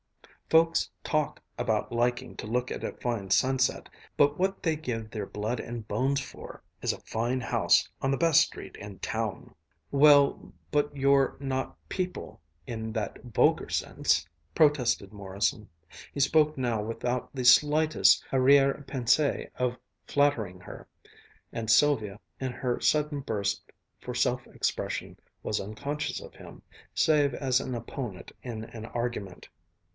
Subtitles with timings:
[0.49, 5.27] Folks talk about liking to look at a fine sunset, but what they give their
[5.27, 9.53] blood and bones for, is a fine house on the best street in town!"
[9.91, 15.69] "Well, but you're not 'people' in that vulgar sense!" protested Morrison.
[16.11, 20.87] He spoke now without the slightest arrière pensée of flattering her,
[21.53, 23.71] and Sylvia in her sudden burst
[24.01, 26.63] for self expression was unconscious of him,
[26.93, 29.47] save as an opponent in an argument.